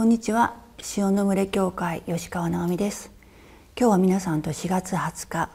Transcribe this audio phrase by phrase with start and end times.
[0.00, 0.56] こんにちは。
[0.96, 3.12] 塩の群れ教会吉川直美です。
[3.78, 5.50] 今日は皆さんと4月20日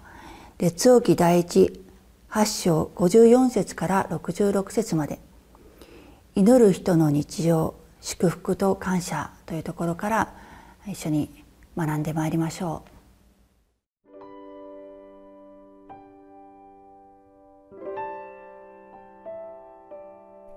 [0.59, 1.83] 列王記第一
[2.29, 5.17] 8章54節から66節まで。
[6.35, 10.35] 祈る人の日常祝福と感謝というところから
[10.85, 11.43] 一緒に
[11.75, 12.89] 学んでまいりましょう。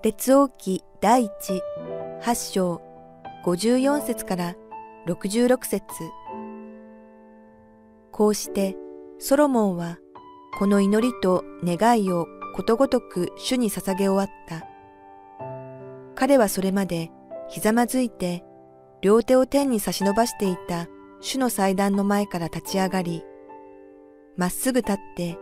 [0.03, 1.63] 列王記第一
[2.21, 2.88] 8章
[3.45, 4.55] 54節から
[5.07, 5.81] 66節
[8.11, 8.75] こうして
[9.17, 9.97] ソロモンは
[10.57, 14.67] この祈りと願いをことごとく主に捧げ終わった。
[16.15, 17.11] 彼はそれまで
[17.47, 18.43] ひざまずいて
[19.01, 20.87] 両手を天に差し伸ばしていた
[21.21, 23.23] 主の祭壇の前から立ち上がり、
[24.35, 25.37] まっすぐ立って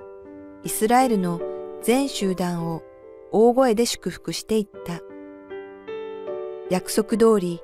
[0.64, 1.42] イスラエルの
[1.82, 2.84] 全集団を
[3.32, 5.02] 大声で祝福していった。
[6.70, 7.62] 約束通り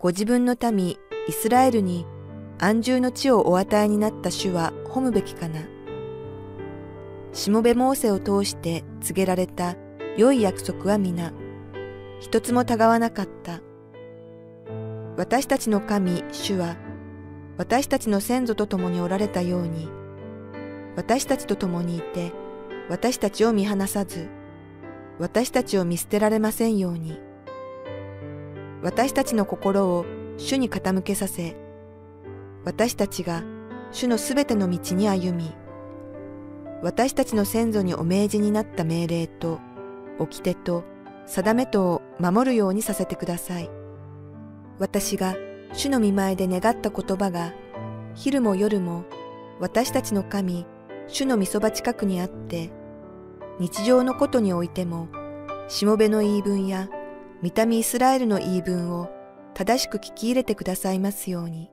[0.00, 0.96] ご自分の民
[1.26, 2.06] イスラエルに
[2.60, 5.62] 安住の地をお与えになった主は褒むべきかな。
[7.32, 9.74] しもべモーセを通して告げられた
[10.16, 11.32] 良い約束は皆、
[12.20, 13.60] 一つもたがわなかった。
[15.16, 16.76] 私たちの神、主は、
[17.56, 19.88] 私たちの先祖と共におられたように、
[20.94, 22.30] 私たちと共にいて、
[22.88, 24.28] 私たちを見放さず、
[25.18, 27.27] 私たちを見捨てられませんように。
[28.82, 31.56] 私たちの心を主に傾けさせ、
[32.64, 33.42] 私たちが
[33.90, 35.52] 主のすべての道に歩み、
[36.82, 39.58] 私たちの先祖にお命じになった命令と、
[40.18, 40.84] 掟と、
[41.26, 43.70] 定めとを守るようにさせてください。
[44.78, 45.34] 私が
[45.72, 47.52] 主の見前で願った言葉が、
[48.14, 49.04] 昼も夜も
[49.58, 50.66] 私たちの神、
[51.08, 52.70] 主の御そば近くにあって、
[53.58, 55.08] 日常のことにおいても、
[55.66, 56.88] しもべの言い分や
[57.40, 59.10] 見た目イスラエルの言い分を
[59.54, 61.70] 正しく聞き入れてくださいますように。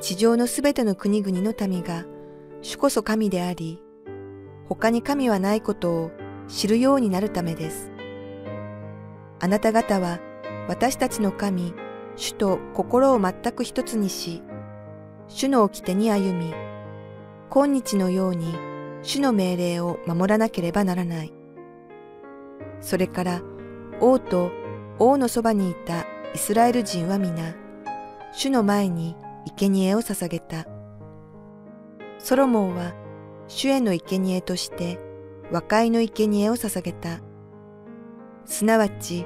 [0.00, 2.04] 地上のすべての国々の民が
[2.60, 3.80] 主こそ神であり、
[4.68, 6.10] 他に神はないことを
[6.48, 7.92] 知るようになるためです。
[9.38, 10.18] あなた方は
[10.68, 11.72] 私たちの神、
[12.16, 14.42] 主と心を全く一つにし、
[15.28, 16.52] 主の掟に歩み、
[17.48, 18.54] 今日のように
[19.02, 21.32] 主の命令を守らなければならない。
[22.80, 23.40] それから
[24.00, 24.50] 王と
[24.98, 27.54] 王のそばにいたイスラエル人は皆、
[28.32, 30.66] 主の前に生贄を捧げた。
[32.18, 32.94] ソロモンは
[33.48, 34.98] 主への生贄として
[35.50, 37.20] 和解の生贄を捧げた。
[38.44, 39.24] すなわち、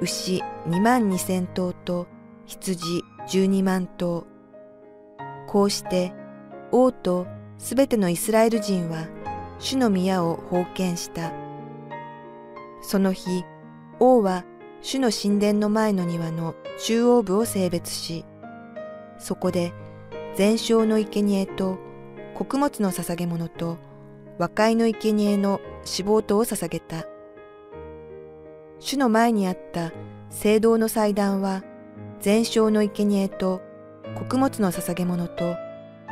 [0.00, 2.06] 牛二万二千頭と
[2.46, 4.26] 羊十二万頭。
[5.46, 6.12] こうして
[6.72, 7.26] 王と
[7.56, 9.06] すべてのイスラエル人は
[9.58, 11.32] 主の宮を封建した。
[12.82, 13.44] その日、
[14.00, 14.44] 王は
[14.80, 18.24] 主の神殿の前の庭の中央部を性別し、
[19.18, 19.72] そこで
[20.36, 21.78] 全焼の生贄と
[22.34, 23.78] 穀物の捧げ物と
[24.38, 27.04] 和解の生贄の死亡とを捧げた。
[28.78, 29.92] 主の前にあった
[30.30, 31.64] 聖堂の祭壇は
[32.20, 33.60] 全焼の生贄と
[34.14, 35.56] 穀物の捧げ物と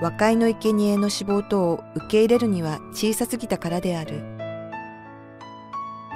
[0.03, 4.25] 和解の生贄の死亡とを受け入れるには小さすぎたからである。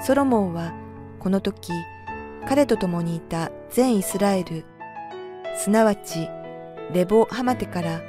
[0.05, 0.73] ソロモンは
[1.21, 1.73] この時、
[2.49, 4.65] 彼と共にいた全イスラエル、
[5.55, 6.29] すなわち
[6.95, 8.01] レボ・ハマテから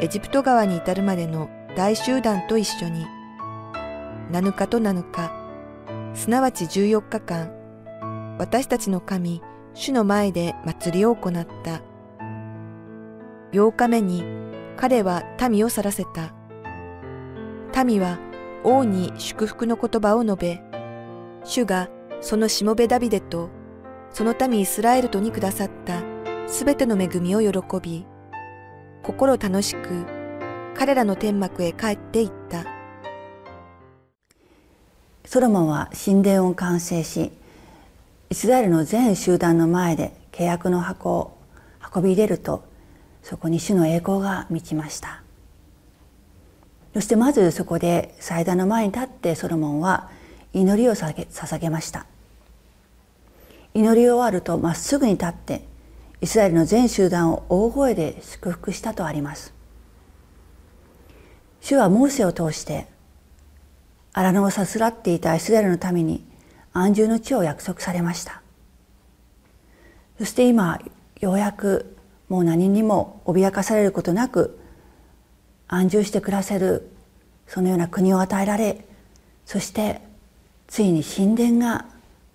[0.00, 3.06] エジプト川に至るまでの大集団と一緒に、
[4.32, 5.30] 7日と7日、
[6.14, 9.40] すなわち14日間、私たちの神、
[9.72, 11.82] 主の前で祭りを行った。
[13.52, 14.24] 8日目に
[14.76, 16.34] 彼は民を去らせた。
[17.84, 18.18] 民は
[18.64, 20.60] 王に祝福の言葉を述べ、
[21.44, 21.88] 主が
[22.26, 23.50] そのしもべダビデと、
[24.10, 26.02] その民イスラエルとにくださった
[26.48, 28.04] すべての恵みを喜び、
[29.04, 30.04] 心楽しく
[30.76, 32.64] 彼らの天幕へ帰っていった。
[35.24, 37.30] ソロモンは神殿を完成し、
[38.28, 41.38] イスラエルの全集団の前で契約の箱を
[41.94, 42.64] 運び入れると、
[43.22, 45.22] そこに主の栄光が満ちました。
[46.92, 50.10] そしてまずそこで祭壇の前に立ってソロモンは
[50.52, 52.06] 祈りを捧げました
[53.76, 55.62] 祈り終わるとまっすぐに立って
[56.22, 59.52] イスラエルの全集団を大声で祝福したとあります。
[61.60, 62.86] 主はモーセを通して
[64.14, 66.24] 荒野をさすらっていたイスラエルの民に
[66.72, 68.40] 安住の地を約束されました。
[70.16, 70.80] そして今
[71.20, 71.98] ようやく
[72.30, 74.58] もう何にも脅かされることなく
[75.68, 76.90] 安住して暮らせる
[77.46, 78.86] そのような国を与えられ
[79.44, 80.00] そして
[80.66, 81.84] ついに神殿が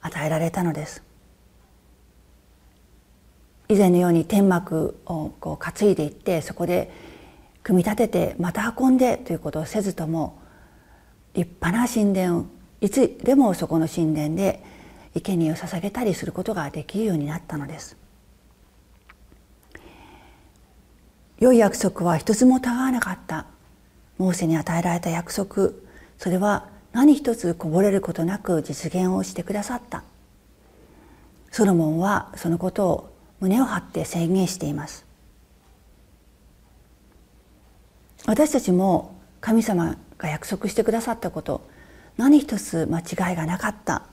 [0.02, 1.02] 与えられたのです。
[3.72, 6.92] 以前のように天幕をこう担いでいってそこで
[7.64, 10.42] 組み立ててまた運んでということをせずとも
[11.34, 12.48] 立派な神殿
[12.82, 14.62] いつでもそこの神殿で
[15.14, 17.96] 生贄を捧げたりすることができるようになったのです。
[21.40, 23.46] 良い約束は一つもたがわなかった。
[24.18, 25.72] モーセに与えられた約束。
[26.18, 30.04] それは何一つこぼれることなく実現をしてくださった。
[31.52, 33.11] ソロモンはそのことを
[33.42, 35.06] 胸を張って宣言しています。
[38.28, 41.68] 私たちも神様が約束してくださったこと
[42.18, 44.04] 何一つ間違いがなかった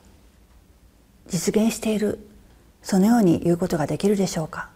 [1.27, 2.27] 実現している
[2.83, 4.71] そのように言うことができるでしょうか。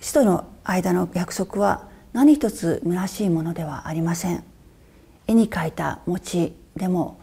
[0.00, 4.42] 死との間の約束は何一つ虚しいものではありません。
[5.26, 7.20] 絵に描いた餅でも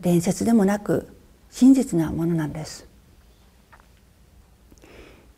[0.00, 1.08] 伝説でもなく
[1.50, 2.91] 真実なものなんです。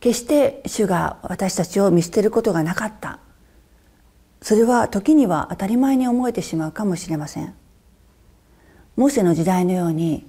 [0.05, 3.17] 決して主が私たちを見捨てることがなかった。
[4.39, 7.55] それは時には当たり前に思えてしまうかもしれません。
[8.97, 10.27] モーセの時代のように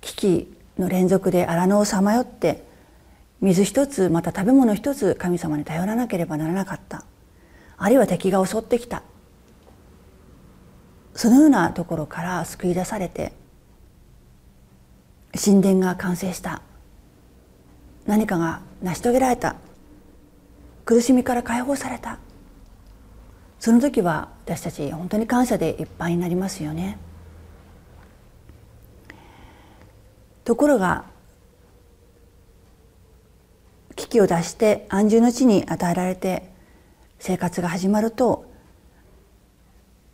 [0.00, 2.64] 危機の連続で荒野をさまよって
[3.40, 7.04] 水一つまた食べ物一つ神様に頼らなければならなかった。
[7.76, 9.04] あるいは敵が襲ってきた。
[11.14, 13.32] そのようなところから救い出されて
[15.40, 16.62] 神殿が完成した。
[18.06, 19.56] 何かが成し遂げられた。
[20.84, 22.18] 苦しみから解放された。
[23.58, 26.98] その時は私たち本当に感謝でいっぱいになりますよね。
[30.44, 31.04] ところが
[33.96, 36.48] 危機を脱して安住の地に与えられて
[37.18, 38.44] 生活が始まると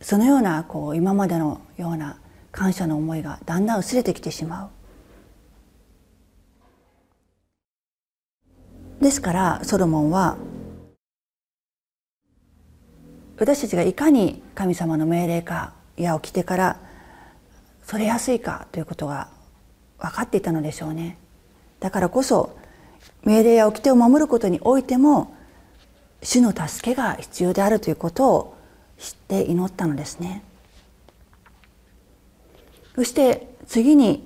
[0.01, 2.17] そのようなこう今までのような
[2.51, 4.69] 感謝の思いがだんだん薄れてきてしまう。
[9.03, 10.37] ですからソロモンは
[13.37, 16.79] 私たちがいかに神様の命令か矢を着てから
[17.83, 19.27] それやすいかということが
[19.99, 21.17] 分かっていたのでしょうね。
[21.81, 22.57] だからこそ
[23.23, 25.35] 命令や掟を守ることにおいても
[26.21, 28.57] 主の助けが必要であるということを
[28.97, 30.43] 知って祈ったのですね。
[32.95, 34.25] そして次に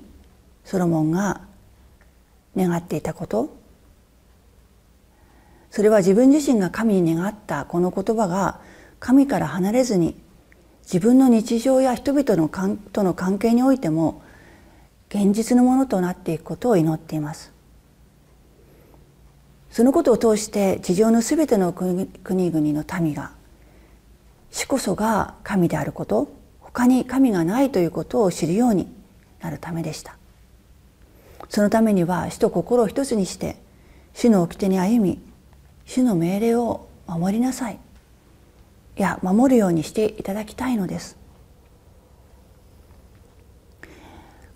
[0.63, 1.41] ソロモンが
[2.56, 3.56] 願っていたこと。
[5.71, 8.59] それは自分自身が神に願ったこの言葉が
[8.99, 10.15] 神から離れずに
[10.83, 12.49] 自分の日常や人々の
[12.93, 14.21] との関係においても
[15.09, 17.51] 現実のものとなっていくことを祈っています。
[19.69, 23.31] そのことを通して地上のすべての国々の民が
[24.49, 26.29] 主こそが神であること
[26.59, 28.87] 他に神がないということを知るように
[29.41, 30.17] なるためでした。
[31.50, 33.57] そのためには主と心を一つにして
[34.13, 35.26] 主の掟に歩み
[35.88, 37.79] 主の命令を守りなさい。
[38.98, 41.17] いや守るようにしていただきたいのです。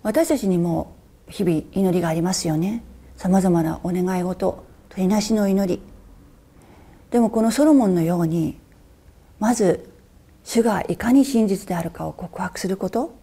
[0.02, 0.94] 私たちにも
[1.28, 2.84] 日々祈りがありますよね。
[3.16, 5.80] さまざまなお願い事取りなしの祈り。
[7.10, 8.58] でもこのソロモンのように
[9.38, 9.90] まず
[10.44, 13.14] 主がいかに真実であるかを告白すること。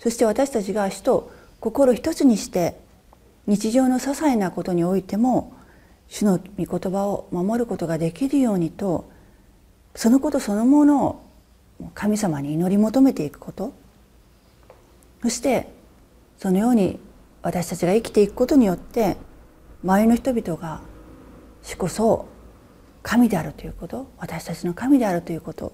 [0.00, 2.76] そして私たちが主と心一つにして
[3.46, 5.52] 日常の些細なことにおいても
[6.08, 9.10] 主の御言葉を守ることができるようにと
[9.94, 11.22] そのことそのものを
[11.94, 13.72] 神様に祈り求めていくこと
[15.22, 15.68] そして
[16.38, 16.98] そのように
[17.42, 19.16] 私たちが生きていくことによって
[19.82, 20.80] 周りの人々が
[21.62, 22.28] 主こそ
[23.02, 25.72] 神であるということ私たちの神であるということ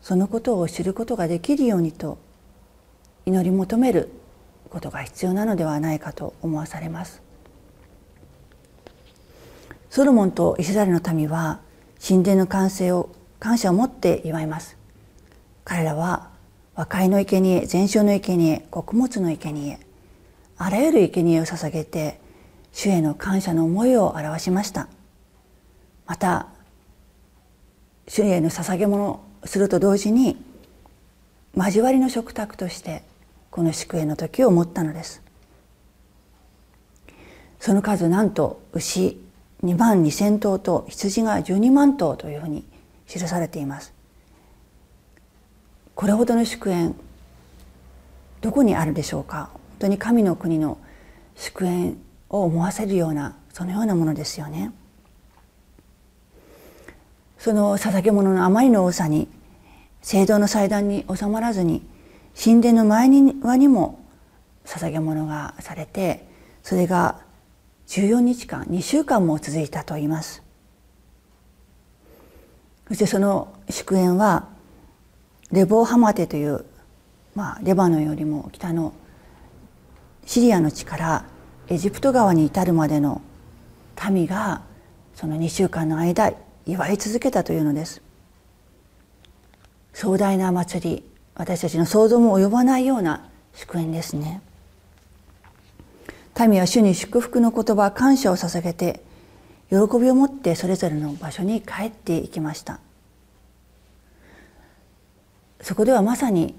[0.00, 2.18] そのことを知ることができるようにと
[3.24, 4.10] 祈り求める
[4.68, 7.21] ことが必要なのではないかと思わされます。
[9.92, 11.60] ソロモンとイスラエルの民は
[12.02, 14.78] 神殿の完成を感謝を持って祝います。
[15.64, 16.30] 彼らは
[16.74, 19.78] 和解の生贄全焼の生贄穀物の生贄
[20.56, 22.18] あらゆる生贄を捧げて
[22.72, 24.88] 主への感謝の思いを表しました。
[26.06, 26.46] また
[28.08, 30.42] 主への捧げ物をすると同時に
[31.54, 33.02] 交わりの食卓として
[33.50, 35.20] この祝宴の時を持ったのです。
[37.60, 39.21] その数なんと牛
[39.62, 42.64] 2万2千頭と羊が12万頭というふうに
[43.06, 43.92] 記されています。
[45.94, 46.94] これほどの祝宴
[48.40, 49.50] どこにあるでしょうか？
[49.52, 50.78] 本当に神の国の
[51.36, 51.94] 祝宴
[52.28, 54.72] を思わせるようなそのようなものですよね。
[57.38, 59.28] その捧げ物のあまりの多さに
[60.00, 61.82] 聖堂の祭壇に収まらずに
[62.40, 63.98] 神殿の前庭にも
[64.64, 66.26] 捧げ物がされて
[66.62, 67.20] それが
[67.92, 70.42] 14日間2週間も続いたと言います。
[72.88, 74.48] そしてその祝宴は
[75.50, 76.64] レボーハマテという、
[77.34, 78.94] まあ、レバノンよりも北の
[80.24, 81.26] シリアの地から
[81.68, 83.20] エジプト川に至るまでの
[84.10, 84.62] 民が
[85.14, 86.32] その2週間の間
[86.64, 88.00] 祝い続けたというのです。
[89.92, 94.40] 壮大な祭り私たちの想像も及ばないような祝宴ですね。
[96.48, 99.02] 民は主に祝福の言葉感謝を捧げて
[99.70, 102.80] 喜びを持ってそれぞれの場所に帰っていきました。
[105.60, 106.54] そこではまさに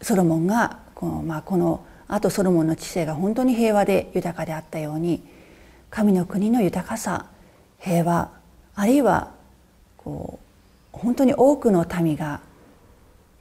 [0.00, 5.22] ソロモンがこの,、まあ、このあとソロモンの知性が本当に平和で豊かであったように
[5.90, 7.26] 神の国の豊かさ
[7.78, 8.30] 平和
[8.74, 9.30] あるいは
[9.98, 10.38] こ
[10.94, 12.40] う本当に多くの民が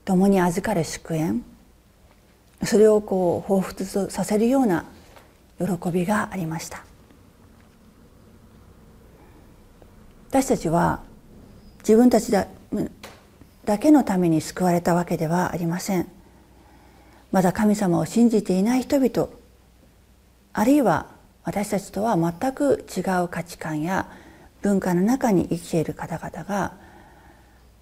[0.04, 1.42] 共に預かる祝宴
[2.64, 4.86] それをこう彷彿とさせるような
[5.60, 6.84] 喜びがありました。
[10.30, 11.02] 私たちは
[11.80, 12.48] 自分たちだ
[13.66, 16.08] だけのために救われたわけではありません。
[17.32, 19.30] まだ神様を信じていない人々
[20.54, 21.08] あるいは
[21.44, 24.08] 私たちとは全く違う価値観や
[24.62, 26.74] 文化の中に生きている方々が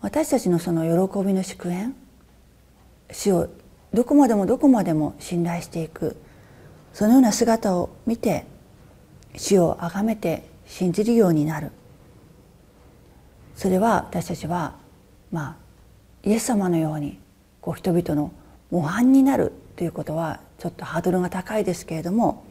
[0.02, 1.94] 私たちのその喜びの祝宴
[3.12, 3.50] 死を
[3.96, 6.18] どこまでもどこまでも信頼していく。
[6.94, 8.46] そのような姿を見て
[9.36, 11.72] 死を崇めて信じるようになる。
[13.56, 14.76] それは私たちは
[15.32, 15.56] まあ
[16.24, 17.20] イエス様のように
[17.62, 18.32] こう人々の
[18.70, 22.44] 模範になるということはちょっとハードルが高いですけれども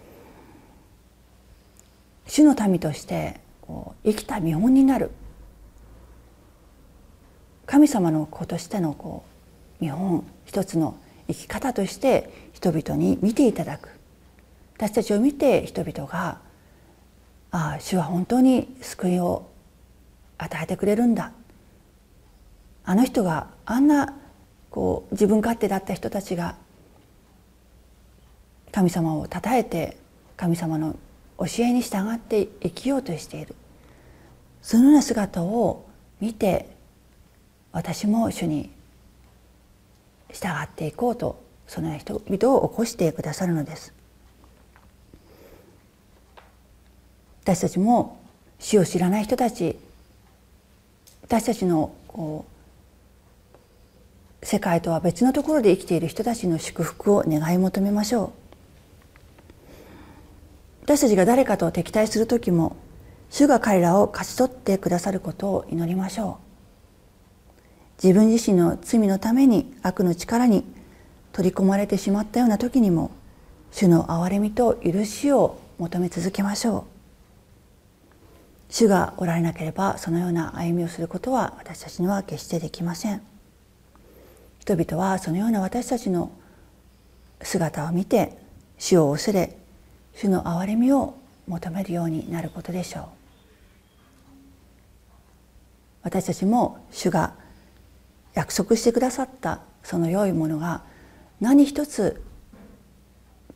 [2.26, 5.10] 主の民としてこう生きた見本になる。
[7.66, 9.24] 神様の子としてのこ
[9.80, 10.96] う見本一つの
[11.28, 13.88] 生き方として人々に見ていただく。
[14.76, 16.40] 私たちを見て人々が
[17.52, 19.46] 「ああ主は本当に救いを
[20.36, 21.32] 与えてくれるんだ」
[22.84, 24.14] あの人があんな
[24.70, 26.56] こう自分勝手だった人たちが
[28.72, 29.96] 神様をたたえて
[30.36, 30.96] 神様の
[31.38, 33.54] 教えに従って生きようとしている。
[34.60, 35.84] そのような姿を
[36.20, 36.74] 見て
[37.70, 38.70] 私も主に
[40.34, 43.94] 従っていこうとそのような人々を起こしてくださるのです。
[47.42, 48.18] 私たちも
[48.58, 49.78] 死を知らない人たち
[51.22, 52.46] 私たちのこ
[54.42, 58.30] う世界とは別のところで生きている人たちの祝福を願い求めましょう。
[60.82, 62.76] 私たちが誰かと敵対する時も
[63.30, 66.43] 主が彼らを勝ち取ってくださることを祈りましょう。
[68.02, 70.64] 自分自身の罪のために悪の力に
[71.32, 73.10] 取り込まれてしまったような時にも
[73.72, 76.82] 主の憐れみと許しを求め続けましょう。
[78.70, 83.22] 主がおられなければそのような歩みをすることは私たちには決してできません。
[84.60, 86.32] 人々はそのような私たちの
[87.42, 88.38] 姿を見て
[88.78, 89.56] 主を恐れ
[90.14, 91.14] 主の憐れみを
[91.46, 93.04] 求めるようになることでしょう。
[96.02, 97.34] 私たちも主が
[98.34, 100.82] 約束してくださったその良いものが
[101.40, 102.22] 何一つ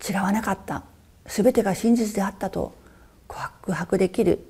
[0.08, 0.84] 違わなかった
[1.26, 2.74] 全てが真実であったと
[3.26, 4.44] 告白できる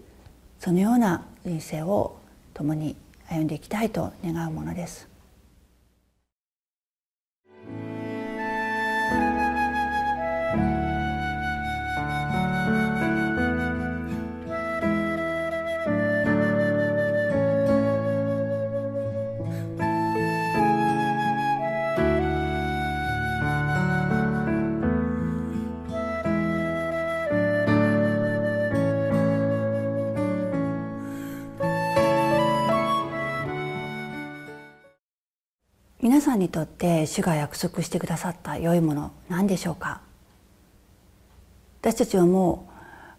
[0.61, 2.19] そのような人生を
[2.55, 2.97] 共に
[3.29, 5.09] 歩んでいきたいと願うものです。
[36.29, 40.03] さんにとって主が約束してくださった良いもの何でしょうか？
[41.81, 42.73] 私たちはもう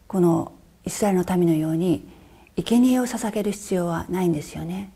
[0.07, 0.51] この
[0.85, 2.07] イスラエルの民のように
[2.55, 4.91] 生贄を捧げる必要はないんですよね。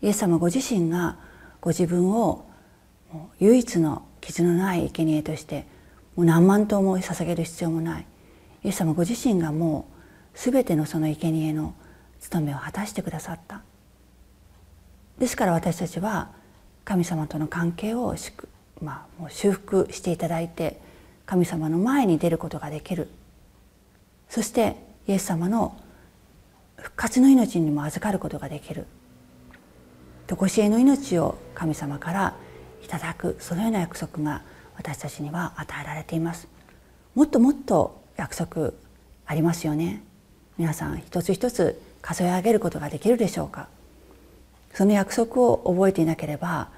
[0.00, 1.18] イエス様ご自身が
[1.60, 2.46] ご自分を
[3.38, 5.66] 唯一の傷のない生贄として
[6.16, 8.06] もう何万頭も捧げる必要もない。
[8.64, 9.86] イエス様ご自身がも
[10.34, 11.74] う全てのその生贄の
[12.18, 13.60] 務めを果たしてくださった。
[15.18, 16.40] ですから私たちは
[16.84, 18.14] 神様との関係を
[18.80, 20.80] まあ、もう修復していただいて
[21.24, 23.08] 神様の前に出ることができる。
[24.28, 25.78] そしてイエス様の
[26.76, 28.86] 復活の命にも預かることができる。
[30.26, 32.34] 常しえの命を神様から
[32.82, 34.42] いただくそのような約束が
[34.76, 36.48] 私たちには与えられています。
[37.14, 38.72] もっともっと約束
[39.26, 40.02] ありますよね。
[40.58, 43.68] 皆さん一つ一つ数え上げることができるでしょうか。
[44.74, 46.70] その約束を覚えていなければ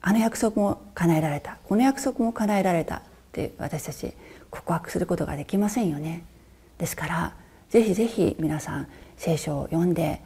[0.00, 1.58] あの約束も叶えられた。
[1.64, 2.96] この約束も叶えられた。
[2.96, 3.00] っ
[3.32, 4.12] て私たち
[4.50, 6.24] 告白することができませんよね。
[6.78, 7.34] ですから
[7.70, 10.20] ぜひぜひ皆さん聖書を読んで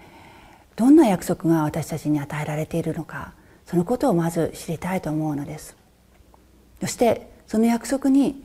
[0.74, 3.32] どんな約束が私たちに与えられているのか
[3.64, 5.76] そのことをまず知りたいと思うのです。
[6.80, 8.44] そしてその約束に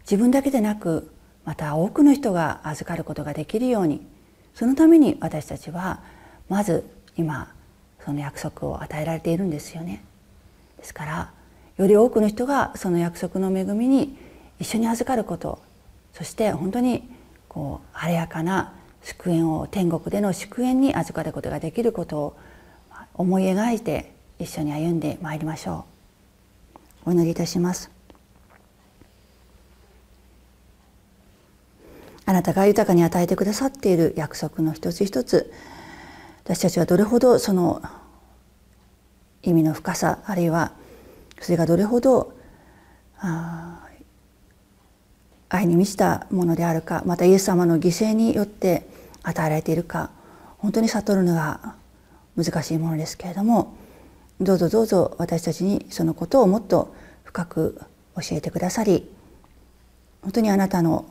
[0.00, 1.12] 自分だけでなく
[1.44, 4.06] また多くの人が預かることができるように
[4.54, 6.00] そのために私たちは
[6.48, 7.52] まず今
[8.04, 10.02] その約束を与えられているんですよね。
[10.78, 11.30] ですから
[11.76, 14.16] より多くの人がその約束の恵みに
[14.58, 15.60] 一緒に預かること
[16.14, 17.08] そして本当に
[17.48, 22.36] こう晴れやかな祝宴を天国での祝宴に預かることができることを
[23.14, 25.84] 思い描いて一緒に歩んでまいりましょ
[27.04, 27.10] う。
[27.10, 27.90] お祈りいたします。
[32.26, 35.50] あなたが豊かに与えてくださっている約束の一つ一つ
[36.48, 37.82] 私たちはどれほどその
[39.42, 40.72] 意味の深さあるいは
[41.42, 42.32] それがどれほど
[45.50, 48.88] 愛に満ちたものであるかまたイエス様の犠牲によって
[49.22, 50.10] 与えられているか
[50.56, 51.74] 本当に悟るのが
[52.34, 53.76] 難しいものですけれども
[54.40, 57.78] どうぞどうぞ私たちにそのことをもっと深く
[58.16, 59.06] 教えてくださり
[60.22, 61.04] 本当にあなたの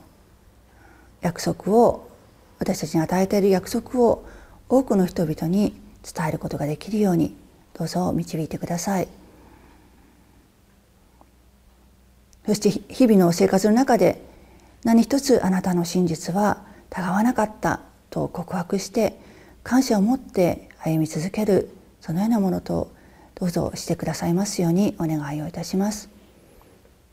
[1.21, 2.09] 約束を
[2.57, 4.25] 私たちに与えている約束を
[4.69, 7.35] 多くの人々に伝えることができるように
[7.73, 9.07] どうぞ導いてください。
[12.45, 14.21] そして日々の生活の中で
[14.83, 19.19] 何一つあなたの真実はたがわなかったと告白して
[19.63, 22.89] 感謝を持って歩み続けるそのようなものと
[23.35, 26.09] どうぞしてくださいますようにお願いをいたします。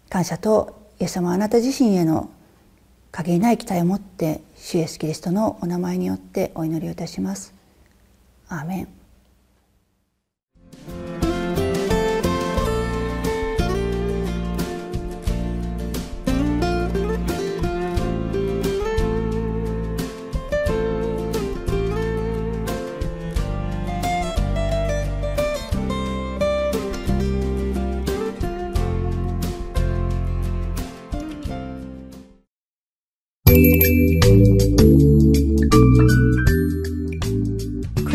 [0.09, 2.31] 感謝とイエス様あなた自身への
[3.11, 7.53] 限りない期待を持って主イエスキリストのお名前によってお祈りをいたします。
[8.49, 9.04] アーメン。